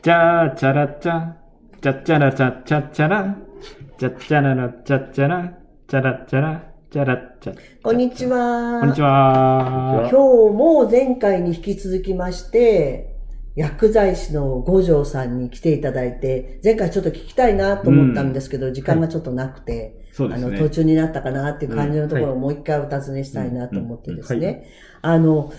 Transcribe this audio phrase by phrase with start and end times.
[0.00, 1.32] チャーチャラチャ、
[1.82, 3.36] チャッチャラチャチャッチャラ、
[3.98, 7.56] チャッチャララチャッチャラ、チャラチャラ、チャラチャ。
[7.82, 8.78] こんにちは。
[8.78, 10.08] こんにちは。
[10.08, 10.16] 今日
[10.56, 13.16] も前回に引き続きまして、
[13.56, 20.46] 薬剤師の五条さんに来ていただいて、前回ちょっと聞きたいなと思ったんですけど、時間がちょっとなくて、そうですね。
[20.46, 24.68] あの、途中になったかなっていう感じのところをもう一回お尋ねしたいなと思ってですね。
[25.02, 25.52] あの、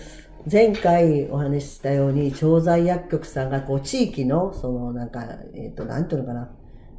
[0.50, 6.50] 前回お話ししたように、調剤薬局さんがこう地域の、そのなんか、えっ、と、なんていうのかな、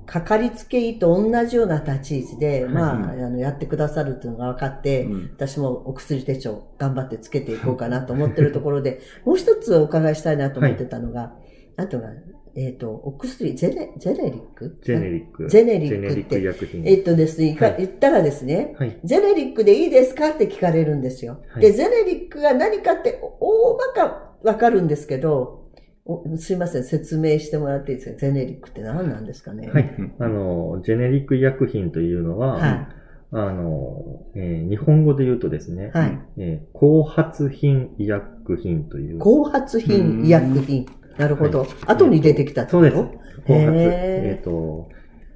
[0.05, 2.95] かかりつけ医と同じような立ち位置で、まあ、あ
[3.29, 5.31] の、やってくださるっていうのが分かって、うん。
[5.35, 11.33] 私もお薬手帳頑張ってつけていこうかなと思ってるところで、 もう一つお伺いしたいなと思ってたのが、
[11.77, 12.21] なんていうのかな、
[12.55, 14.79] えっ、と、お薬、ゼネ、ゼネリック？
[14.83, 15.49] ジェネリック。
[15.49, 16.83] ゼネリックってジェネリック医薬品。
[16.85, 18.99] えっとですね、はい言ったらですね、はい。
[19.03, 21.41] ゼネリックでいいですかって聞かれるんですよ。
[21.49, 25.69] はいで、ゼネリックが何かって大まかわかるんですけど、
[26.05, 28.17] おすいません、説明してもらっていいですか？
[28.17, 29.69] ゼネリックって何なんですかね？
[29.69, 29.95] はい。
[30.19, 32.87] あの、ジェネリック医薬品というのは、はい。
[33.33, 36.19] あの、えー日本語で言うとですね、はい。
[36.37, 39.19] えー後発品医薬品という。
[39.19, 40.85] 後発品、医薬品。
[41.17, 41.67] なるほど。
[41.85, 42.95] 後に出てきたそうです。
[42.97, 43.19] 後発。
[43.53, 44.89] えっ、と、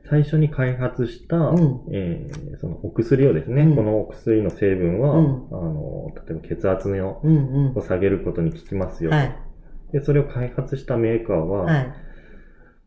[0.09, 9.11] 最初に開発した、うんえーそのお薬をですね、うんこのお薬の成分は、うんあの、例えば血圧のうんを下げることに効きますうん。
[9.11, 9.17] よ。
[9.17, 9.35] はい。
[9.91, 11.87] で、それを開発したメーカーは、はい。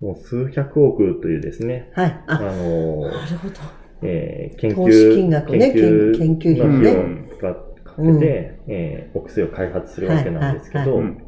[0.01, 2.21] もう数百億というですね、はい。
[2.29, 3.55] ああ、なの、るほど。
[4.03, 11.28] えー研投資究、金額ね研究研研究費のね費用がかけて、うんえーお薬を開発するわけなんですけど、はいはいはい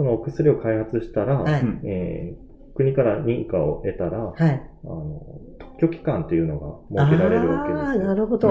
[0.00, 4.62] そのお薬を開発したら、はいうんえー国から認可を得たら、はい。
[4.84, 5.20] あの
[5.58, 8.06] 特許期間というのが設けられるわけああ、ですよ。
[8.06, 8.48] なるほど。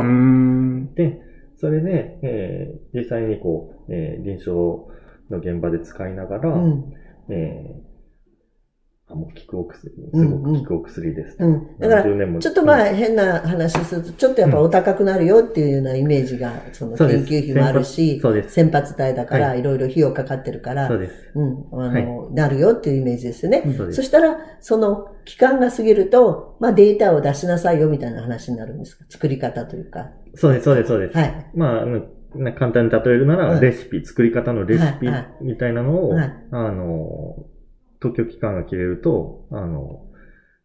[0.94, 1.17] で、
[1.55, 4.52] それで、えー実際にこう、えー臨床
[5.31, 6.94] の現場で使いながら、うん。
[7.30, 7.89] えーあ
[9.15, 11.38] もう効くお薬、すごく効くお薬です。
[11.39, 11.79] うん。
[11.79, 18.53] だから、ちょっとまあ変な話すると、ちょっとやっぱお高くなるよっていうようなイメージが、その研究費もあるし、そうです。
[18.53, 21.31] 先発体だから、、はいろいろ費用かかってるから、そうです。
[21.33, 23.64] うん、あはいの、なるよっていうイメージですよね。
[23.75, 24.02] そうですそ。
[24.03, 29.05] したら、その期間が過ぎると、まあデータを出しなさいよみたいな話になるんですか？
[29.09, 30.11] 作り方というか。
[30.36, 31.17] そうです、そうです、そうです。
[31.17, 31.52] はい。
[31.55, 31.86] まあ
[32.59, 35.08] 簡単に例えるなら、はいレシピ、作り方のレシピ
[35.42, 37.43] みたいなのを、はいあの、
[37.99, 40.05] 特許期間が切れると、あの、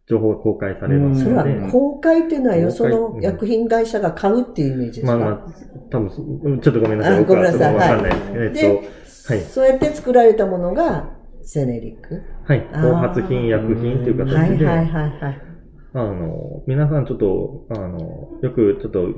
[0.07, 5.53] 情報が公開されますそれはので、公開っていうのはよ、その薬品会社が買うっていうイメージですか、まあまあ、
[5.91, 7.25] 多分、ちょっとごめんなさい。
[7.25, 8.83] ごめんなさいわかんないですけど、えっ
[9.27, 9.41] と、はい。
[9.43, 11.11] そうやって作られたものが、
[11.43, 12.23] ゼネリック？
[12.45, 12.67] はい。
[12.73, 15.43] 後発品薬品というは形で、いはいはいはい。
[15.95, 19.09] あの、皆さんちょっと、あの、よくちょっと、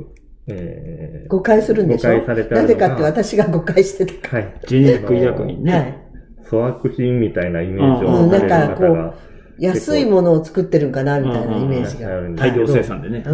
[0.48, 2.10] えー誤解するんでしょ？
[2.20, 4.60] 誤解されてなぜかって私が誤解してたはい。
[4.68, 5.98] ジェネリック医薬品はね。
[6.04, 6.05] い。
[6.50, 9.14] 粗悪品みたいなイメージをうん持たれるなんかこう方が、
[9.58, 12.10] 安いものを作ってるんかなみたいなイメージが。
[12.36, 13.24] 大量生産でね。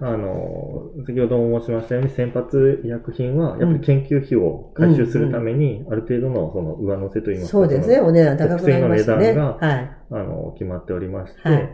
[0.00, 8.00] あの、先ほども申しましたように、先発医薬品は、やっぱり研究費を回収するために、ある程度のその上乗せといいますか、そうですね。
[8.00, 9.14] お値段高くなりますね。
[9.14, 9.90] お薬の値段はい。
[10.10, 11.68] あの、決まっておりまして、はい。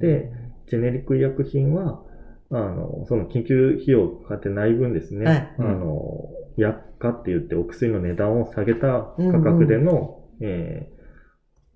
[0.00, 0.30] で、
[0.68, 2.02] ジェネリック医薬品は、
[2.50, 5.54] あの、その緊急費用かかってない分ですね、はい。
[5.58, 11.02] あの、薬価って言ってお薬の値段を下げた価格での、えー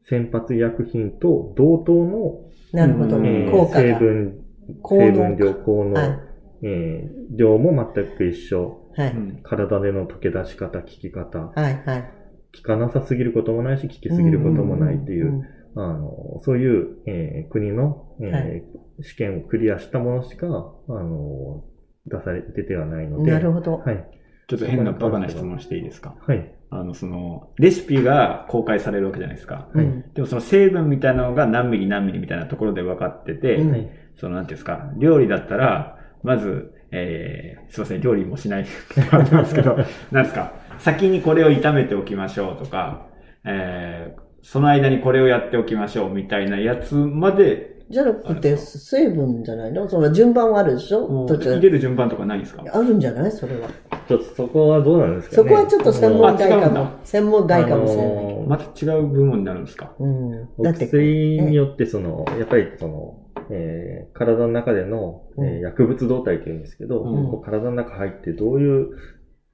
[0.09, 2.41] 先発医薬品と同等の、
[2.73, 3.17] なるほど。
[3.17, 3.83] うんえー効果が。
[3.85, 4.39] 成分、
[4.85, 6.37] 成分量、効能、はい。
[6.63, 8.83] えー量も全く一緒。
[8.97, 9.11] はい。
[9.11, 11.53] うん体での溶け出し方、効き方。
[11.55, 11.83] はい。
[11.85, 12.27] はい。
[12.57, 15.45] 効かなさすぎることもないし、効きすぎることもないっていう、んんん
[15.75, 18.63] あの、そういう、えー国の、えーはい
[19.03, 20.47] 試験をクリアしたものしか、
[20.89, 21.65] あの、
[22.07, 23.33] 出されててはないので。
[23.33, 23.77] なるほど。
[23.85, 24.09] はい。
[24.49, 26.15] ちょっと変なバカな質問していいですか？
[26.27, 26.53] はい。
[26.71, 29.69] あの、その、レシピが公開されるわけじゃないですか。
[29.73, 33.89] はいうんでもその成分みたいなのが何ミリ何ミリみたいなところで分かってて、うんはい。
[34.17, 38.67] その、なんていうんですか、料理だったら、まず、えー、すいません、料理もしない
[39.13, 39.77] なんですけど、
[40.11, 43.07] なんですか、先にこれを炒めておきましょうとか、
[43.45, 49.89] えー、その間にこれをやっておきましょうみたいなやつまで、じゃなくて、水分じゃないの？
[49.89, 51.27] その順番はあるでしょ？
[51.27, 51.53] 途中。
[51.55, 52.65] 入れる順番とかないんですか？
[52.73, 53.31] あるんじゃない？
[53.31, 53.69] それは。
[54.09, 55.49] ちょっとそこはどうなんですかね？
[55.49, 56.91] そこはちょっと専門外かも。
[57.05, 58.47] 専門外かもしれない。
[58.47, 59.93] また違う部門になるんですか？
[59.99, 60.49] うん。
[60.57, 67.31] おだって、薬によって、その、やっぱりその、えー体の中での、えーうん薬物動態って言うんですけど、うん。
[67.31, 68.89] こう体の中入ってどういう、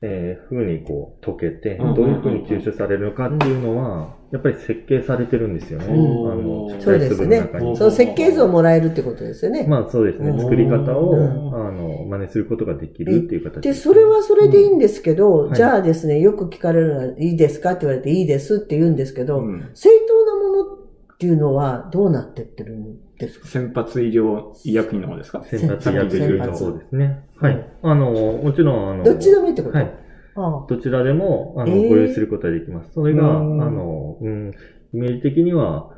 [0.02, 1.94] えー風にこう溶けて、うん。
[1.94, 5.86] どういう風に吸収されるのかっていうのは、やっぱり設計されてるんですよね。
[5.86, 7.50] うんあの、そうですね。
[7.76, 9.66] その設計図をもらえるってことですよね。
[9.68, 10.30] まあそうですね。
[10.30, 20.78] うん作り方を、うんあの、真似することができるっていう形で、それはそれでいいんですけど、うんじゃあですね、よく聞かれるのは、いいですかって言われて、いいですって言うんですけど、うん正当なものっ
[21.12, 23.46] っていうのはどうなってってるんですか？
[23.46, 25.44] 先発医療医薬品の方ですか？
[25.44, 27.28] 先発医薬品の先方ですね。
[27.36, 27.70] はい。
[27.80, 29.78] あの、もちろん、あの、どっちでもいいってこと？
[29.78, 29.94] はい。
[30.34, 31.88] あどちらでも、あの、えー。
[31.88, 32.92] ご用意することができます。
[32.92, 33.58] それが、あうん。
[33.58, 34.50] の、うん、
[34.94, 35.88] イメージ的には、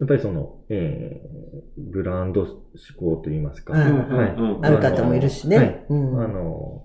[0.00, 2.46] やっぱりその、えー、ブランド
[2.76, 3.74] 志向といいますか。
[3.74, 3.92] はい。
[3.92, 4.64] はいうん。
[4.64, 5.56] ある方もいるしね。
[5.56, 5.84] はい。
[5.88, 6.22] うん。
[6.22, 6.82] あの、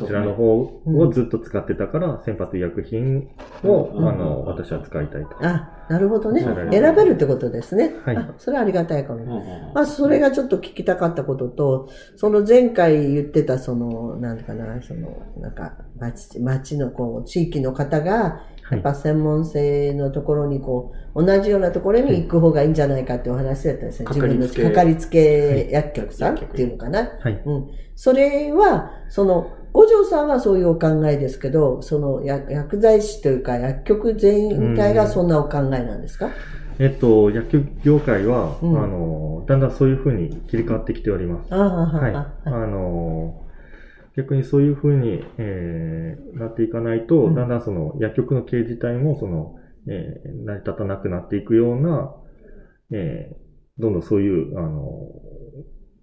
[0.00, 3.28] ちらの方をずっと使ってたから、先発医薬品
[3.62, 5.36] を、うんあの、私は使いたいと。
[5.40, 6.42] あ、なるほどね。
[6.42, 7.94] 選べるってことですね。
[8.04, 9.24] はいあそれはありがたいかも。
[9.72, 24.06] まあ、それがちょっと聞きたかったことと、その前回言ってた、その、なんかな、その、なんか、町、町のこう、地域の方が、はいやっぱ専門性のところにこう、同じようなところに行く方がいいんじゃないかっていうお話だったんですね。
[24.06, 27.10] はい自分のかかりつけかかりつけ薬局さんはいっていうのかな。
[27.20, 27.42] はい。
[27.44, 27.70] うん。
[27.94, 36.28] それは、その、五条さんはそういうお考えですけど、その薬薬剤師というか薬局全体がそんなお考えなんですか？
[36.78, 38.84] えっと、薬局業界は、うん。
[38.84, 41.52] あの、だんだんそういうふうに切り替わってきております。
[41.54, 42.12] ああ、ははい。
[42.14, 43.34] あ、あの、
[44.16, 47.34] 逆にそういうふうに、えーなっていかないと、うん。
[47.34, 49.54] だんだんその薬局の経営自体もその、
[49.88, 52.10] えー成り立たなくなっていくような、
[52.92, 53.34] えー
[53.80, 55.08] どんどんそういう、あの、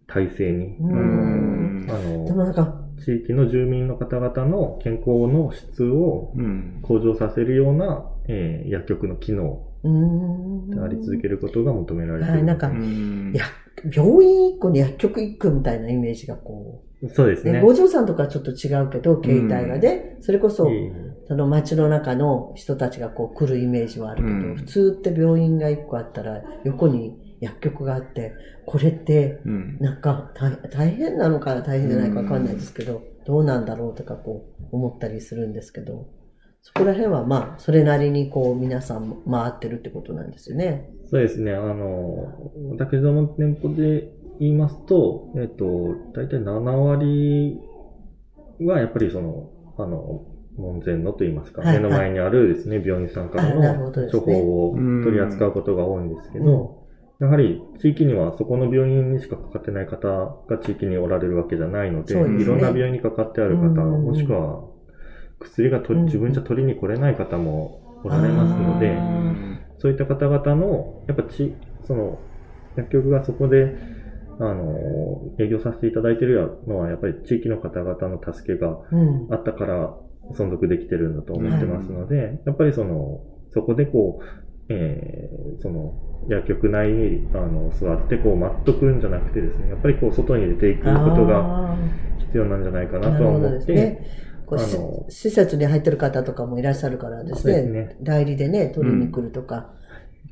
[0.07, 1.85] 体制に、ううん。
[1.87, 10.69] んあでもの、なんか、地域の住民の方々の健康の質をうん向上させるような、えー薬局の機能うーん。
[10.69, 12.33] であり続けることが求められている。
[12.33, 13.45] はいなんかうんいや
[13.91, 17.61] 病院一個に薬局一個みたいなイメージがこう、ね、そうですね。
[17.61, 20.91] 五条さんとかはちょっと違うけど、携帯がね、それこそ、いい
[21.27, 28.33] その街の中の人たちがこう来るイメージはあるけど、うん普通って病院が一個あったら、横に薬局があって、
[28.65, 29.77] これって、うん。
[29.79, 36.07] なんか大大変なのか大変じゃないかわかんないですけど、どうなんだろうとかこう思ったりするんですけど、
[36.61, 40.89] そこら辺はまあ、それなりにこう皆さん回ってるってことなんですよね。
[41.09, 41.53] そうですね。
[41.53, 45.65] あの、私どもの店舗で言いますと、えっ、と、
[46.13, 47.59] 大体7割
[48.61, 49.49] はやっぱりその、
[49.79, 50.23] あの、
[50.57, 56.80] 門前のと言いますか、はい目の前にあるですね、病院さんからの処方を取り扱うことが多いんですけど、
[57.21, 60.07] やはり地域にはそこの病院にしかかかってない方
[60.49, 62.41] が地域におられるわけじゃないので、ですね。
[62.41, 64.67] いろんな病院にかかってある方、うんもしくは
[65.39, 72.23] 薬がとうん自分じゃ取りに来れない方もおられますので、あそういった方々の、やっぱち、その、
[72.75, 73.75] 薬局がそこで、
[74.39, 74.77] あの、
[75.39, 79.27] 営業させていただいているのは、やっぱり地域の方々の助けがうん。
[79.31, 79.95] あったから
[80.33, 83.21] 存続できてるんだと思ってますので、やっぱりその、
[83.51, 85.93] そこでこう、えーその、
[86.29, 91.77] 薬局内に、あの、座って、こう、待っとくんじゃなくてですね、やっぱりこう、外に出ていくことがあ
[92.19, 94.07] 必要なんじゃないかーなとは思って、ね。
[94.45, 97.63] こうしあの施設に入ってる方とかもいらっしゃるからですね。
[97.63, 99.67] ね代理でね、取りに来るとか、やっ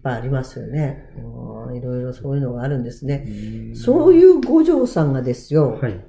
[0.03, 1.09] ぱありますよね。
[1.17, 3.25] うんいろいろそういうのがあるんですね。
[3.75, 5.99] そういう五条さんがですよ、はい。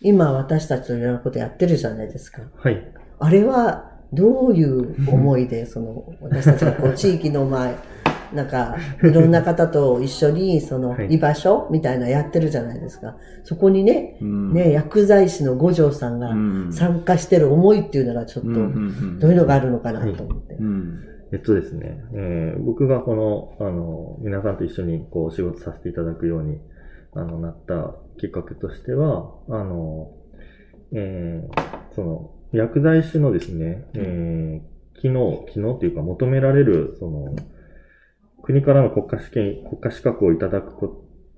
[0.00, 2.42] 今私たちのいろんなことやってるじゃないですか。
[2.54, 2.92] はい。
[3.18, 7.74] あれはどういう思いで、その、私たちがこう地域の前、
[8.34, 11.14] なんか、いろんな方と一緒に、そのは、い。
[11.14, 13.16] 居場所みたいなやってるじゃないですか。
[13.44, 14.52] そこにね、うん。
[14.52, 16.72] ね、薬剤師の五条さんがうん。
[16.72, 20.54] 参加してる思いっていうのがちょっと、どういうのがあるのかなと思って。
[20.54, 20.98] うん。
[21.32, 26.58] えっとですね、えー僕がこの、あの、皆さんと一緒にこう仕事させていただくように、
[27.14, 30.10] あの、なったきっかけとしては、あの、
[30.92, 37.36] えーその、薬剤師のですね、えー機能、機能っていうか求められる、その、
[38.42, 40.72] 国からの国家試験、国家資格をいただく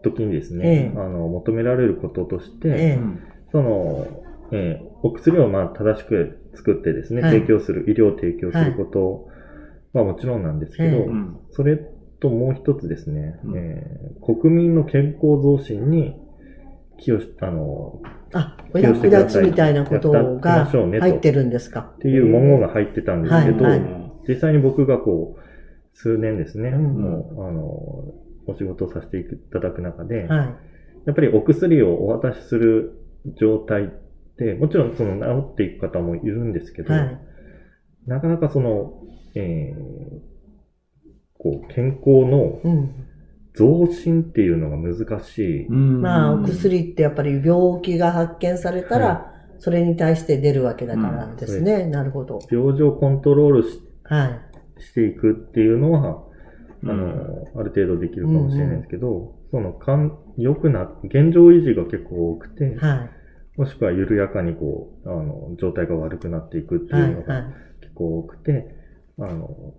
[0.02, 2.98] ときにですね、ええあの、求められることとして、ええ
[3.50, 4.06] その、
[4.52, 7.34] えーお薬をまあ正しく作ってですね、はい。
[7.34, 9.28] 提供する、医療を提供すること
[9.92, 11.06] はもちろんなんですけど、
[11.50, 11.78] それ
[12.18, 13.56] ともう一つですね、うん。
[13.56, 16.16] えー国民の健康増進に
[16.98, 21.80] 寄与し、あの、あ、お役立ちみたいなことが入ってるんですか？
[21.96, 23.80] っていう文言が入ってたんですけど、はい
[24.28, 25.40] 実際に僕がこう、
[25.96, 27.62] 数年ですね、うんもう、あの、
[28.46, 30.54] お仕事をさせていただく中で、はい。
[31.06, 32.92] やっぱりお薬をお渡しする
[33.40, 33.88] 状態っ
[34.36, 37.18] て、もちろんその治っていく方もいるんですけど、はい。
[38.06, 39.00] なかなかその、
[39.34, 40.18] えー
[41.38, 42.90] こう、健康のうん。
[43.58, 45.66] 増進っていうのが難しい。
[45.66, 51.86] うんまあ、お薬ってやっぱり病気が発見されたら、それに対して出るわけだからですね。
[51.86, 52.38] なるほど。
[52.50, 54.26] 病状をコントロールしは
[54.78, 54.82] い。
[54.82, 56.22] していくっていうのは、
[56.82, 63.08] うんあの、ある程度できるかもしれないですけど、その、かん、良くな、現状維持が結構多くて、は
[63.56, 63.60] い。
[63.60, 67.44] もしくは緩やかにこう、あの、状態が悪くなっていくってはいうのがい。
[67.80, 68.76] 結構多くて、
[69.18, 69.74] あの、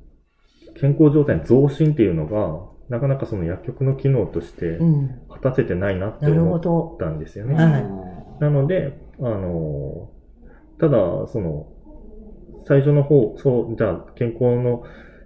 [0.81, 5.09] 健康状態の増進っていうのが、なかなかその薬局の機能としてうん。
[5.29, 6.97] 果たせてないなって思っ。
[6.99, 7.55] たんですよね。
[7.55, 7.83] はい
[8.39, 10.09] なので、あの、
[10.79, 11.67] ただ、その、
[12.65, 14.83] 最初の方、そう、じゃあ、健康の、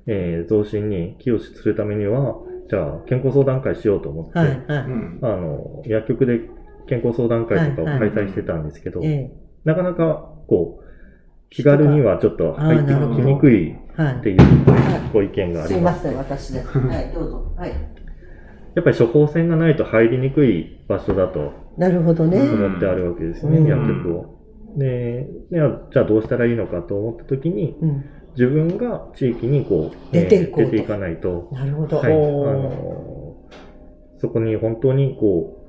[0.08, 2.36] えー増進に寄与するためには、
[2.70, 6.42] じゃあ、健康相談会しようと思って、はい、はうんあの、薬局で
[6.88, 9.06] 健康相談会とかをはい開催してたんですけど、い。
[9.06, 9.30] え
[9.64, 10.83] なかなか、こう、
[11.54, 13.76] 気軽にはちょっと入ってきにくいっ
[14.24, 14.40] ていう
[15.14, 16.02] ご意見があります。
[16.02, 16.62] すいません、私で。
[16.62, 17.54] はい、どうぞ。
[17.56, 17.70] はい。
[17.70, 22.38] やっぱり処方箋がないと入りにくい場所だとなるほどね。
[22.38, 24.40] うん思ってあるわけですね、うん薬局を。
[24.78, 28.06] で、じゃあどうしたらいいのかと思った時に、うん。
[28.32, 31.98] 自分が地域にこう、出てい出ていかないと、なるほど。
[31.98, 33.36] はい、あの、
[34.18, 35.63] そこに本当にこう、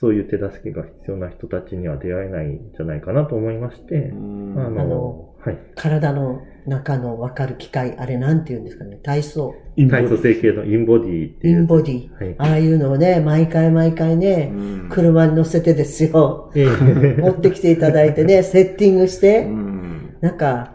[0.00, 4.18] そういう手助けが必要な人たちには出会えないんじゃないかなと思いまして、ああ
[4.70, 5.58] の、のはい。
[5.74, 8.96] 体の中の分かる機械、あれなんて言うんですかね。
[9.02, 9.54] 体操。
[9.76, 11.58] 体組成形のインボディっていう。
[11.58, 12.14] インボディ。
[12.14, 12.34] はい。
[12.38, 14.52] ああいうのをね、毎回毎回ね、
[14.90, 16.52] 車に乗せてですよ。
[16.54, 19.44] ええ 持ってきていただいてね、 セッティングして。
[19.44, 19.78] うん
[20.20, 20.72] なんか、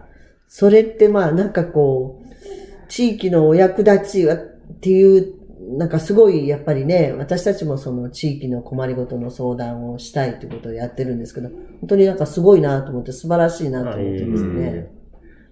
[0.48, 4.40] それってまあなんかこう、地域のお役立ちはっ
[4.80, 14.92] ていう、なんかすごいやっぱりね、私たちもその地域の困りごとの相談をしたいということをやってるんですけど、本当になんかすごいなと思って素晴らしいなと思ってますね。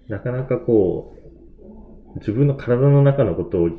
[0.08, 1.14] なかなかこ
[2.14, 3.70] う、自分の体の中のことを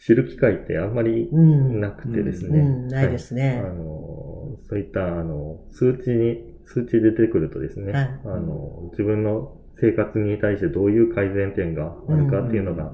[0.00, 1.80] 知る機会ってあんまりうん。
[1.80, 2.60] なくてですね。
[2.60, 3.60] うん、ないですね。
[3.62, 12.92] はいあの、そういった、あの、数値に、数値出てくるとですね、はいあの、自分の生活に対してどういう改善点があるかっていうのが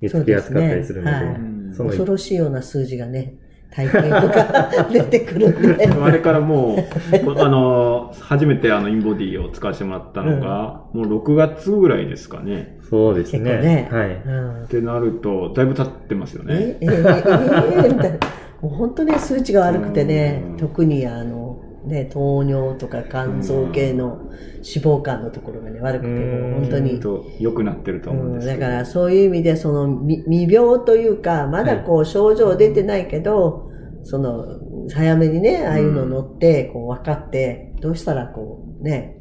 [0.00, 3.34] 見つけやすかったりするので、そうですねはい恐ろしいような数字がね、
[3.74, 5.86] 体験とか出てくるんで。
[5.90, 12.78] あれからもう、こあの、初めてあの、インボディを使わせてもらったのが、もう6月ぐらいですかね。
[12.88, 13.58] そうですね。
[13.58, 14.22] ねはい。
[14.24, 16.54] うんってなると、だいぶ経ってますよね。
[16.54, 18.18] え、え、え、え、え、みたいな。
[18.60, 21.43] もう本当ね、数値が悪くてねうん、特にあの、
[21.86, 27.00] ね、糖尿とか肝臓系の脂肪肝のところがね、悪くて、もう本当に。
[27.00, 28.48] と良くなってると思うんうん、です。
[28.48, 28.60] けど。
[28.60, 33.70] だからそういう意味で、その未未病というか、まだこう症状出てないけど、
[34.02, 34.60] その、
[34.92, 39.20] 早めにね、ああいうの乗って、こう分かって、どうしたらこう、ね。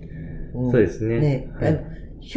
[0.58, 0.72] ん。
[0.72, 1.20] そうですね。
[1.20, 1.86] ね、はい。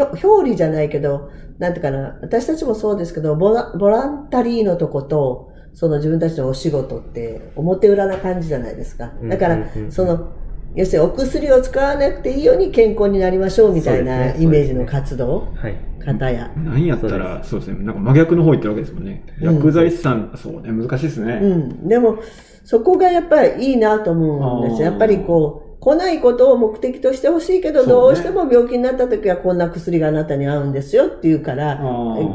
[0.01, 9.13] 表裏じゃないけど、なんていうかな、私たちもそうですけど、ボラボランタリーのとこと、その自分たちのお仕事って表裏な感じじゃないですか。
[9.25, 10.33] だからうんうんうん、その、
[10.75, 15.77] 要するにお薬を使わなくていいように健康になりましょうみたいなイメージの活動、はい。
[16.03, 16.51] 方や。
[16.57, 17.85] 何やったら、そうですね。
[17.85, 19.23] なんか真逆の方行ってるわけですもんね。
[19.43, 21.41] うん薬剤師さん、そうね、難しいですね。
[21.43, 21.89] うん。
[21.89, 22.21] でも、
[22.65, 31.83] そこがやっぱりいいなと思うんですやっぱりこう、来ないことを目的としてほしいけど、どうしても病気になった時はこんな薬があなたに合うんですよっていうから、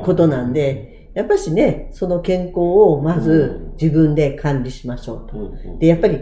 [0.05, 5.37] ことなんで、やっぱしね、その健康をまず自分で管理しましょうと。
[5.37, 6.19] うんで、やっぱり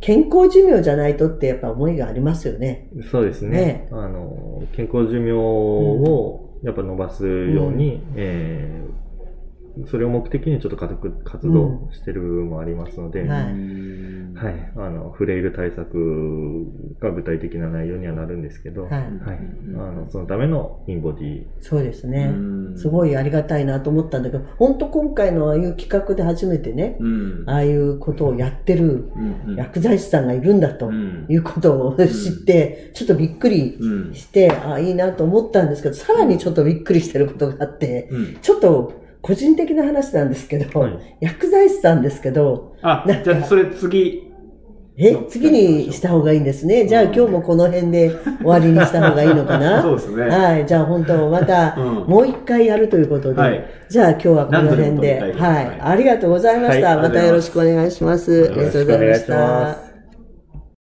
[0.00, 2.88] 健康寿命じゃないとってやっぱ思いがありますよね。
[3.10, 3.50] そうですね。
[3.50, 8.63] ねあの、健康寿命をやっぱ伸ばすように、えー
[9.86, 13.56] それを目的にちょっと家族活動してる部分もありますので、ははいい。
[14.76, 16.64] あの、フレイル対策
[17.00, 19.38] が具体的な内容にはなるんですけど、はいはい。
[19.76, 21.42] あの、そのためのインボディ。
[21.60, 22.78] そうですねうん。
[22.78, 27.44] すごいありがたいなと思ったんだけど、本当今回のああいう企画で初めてね、うん。
[27.46, 34.14] ああいうことをやってるうん薬剤師さんがいるんだとうんいうことを知って、ちょっとびっくりうん。
[34.14, 38.34] して、ああ、いいなと思ったんですけど、さらにちょっとびっくりしてることがあって、うん。
[38.40, 41.16] ちょっと個人的な話なんですけど、はい。
[41.22, 44.30] 薬剤師さんですけど、あ、じゃあそれ次、
[44.98, 46.86] え、次にした方がいいんですね。
[46.86, 49.80] じゃあ今日もこの辺で終わりにした方がいいのかな？
[49.82, 50.28] そうですね。
[50.28, 50.66] はい。
[50.66, 51.94] じゃあ本当またうん。
[52.06, 53.64] もう一回やるということで、はい。
[53.88, 55.80] じゃあ今日はこの辺で、はい、はい。
[55.80, 56.98] ありがとうございました。
[56.98, 57.08] はい。
[57.08, 58.50] またよろしくお願いします。
[58.52, 59.74] ありがとうございました。
[59.74, 59.83] す。